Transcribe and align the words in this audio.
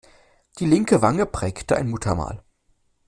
Die 0.57 0.65
linke 0.65 1.03
Wange 1.03 1.27
prägte 1.27 1.75
ein 1.75 1.87
Muttermal. 1.87 2.41